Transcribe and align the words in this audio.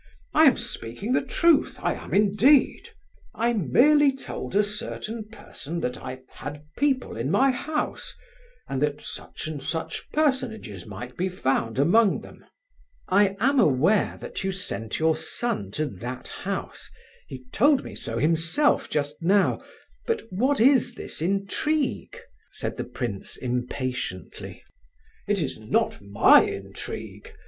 I 0.33 0.45
am 0.45 0.57
speaking 0.57 1.13
the 1.13 1.21
truth—I 1.23 1.93
am 1.93 2.11
indeed! 2.11 2.89
I 3.35 3.53
merely 3.53 4.11
told 4.11 4.55
a 4.55 4.63
certain 4.63 5.25
person 5.25 5.79
that 5.81 6.01
I 6.03 6.21
had 6.29 6.63
people 6.75 7.15
in 7.15 7.29
my 7.29 7.51
house, 7.51 8.11
and 8.67 8.81
that 8.81 8.99
such 8.99 9.45
and 9.45 9.61
such 9.61 10.09
personages 10.11 10.87
might 10.87 11.15
be 11.15 11.29
found 11.29 11.77
among 11.77 12.21
them." 12.21 12.43
"I 13.09 13.35
am 13.39 13.59
aware 13.59 14.17
that 14.19 14.43
you 14.43 14.51
sent 14.51 14.97
your 14.97 15.15
son 15.15 15.69
to 15.73 15.85
that 15.85 16.27
house—he 16.27 17.45
told 17.51 17.83
me 17.83 17.93
so 17.93 18.17
himself 18.17 18.89
just 18.89 19.21
now, 19.21 19.61
but 20.07 20.23
what 20.31 20.59
is 20.59 20.95
this 20.95 21.21
intrigue?" 21.21 22.17
said 22.53 22.75
the 22.77 22.85
prince, 22.85 23.37
impatiently. 23.37 24.63
"It 25.27 25.43
is 25.43 25.59
not 25.59 26.01
my 26.01 26.41
intrigue!" 26.41 27.31